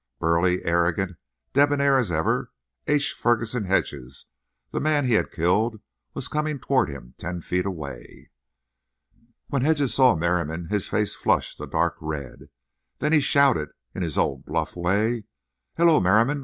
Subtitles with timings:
[0.19, 1.15] Burly, arrogant,
[1.53, 2.51] debonair as ever,
[2.87, 3.13] H.
[3.13, 4.25] Ferguson Hedges,
[4.71, 5.79] the man he had killed,
[6.15, 8.31] was coming toward him ten feet away.
[9.49, 12.49] When Hedges saw Merriam his face flushed a dark red.
[12.97, 15.25] Then he shouted in his old, bluff way:
[15.77, 16.39] "Hello, Merriam.